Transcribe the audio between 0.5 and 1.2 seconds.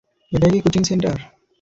কি coaching centre?